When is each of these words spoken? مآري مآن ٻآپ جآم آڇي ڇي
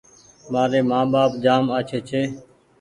مآري 0.51 0.81
مآن 0.89 1.05
ٻآپ 1.13 1.31
جآم 1.43 1.63
آڇي 1.77 1.99
ڇي 2.07 2.21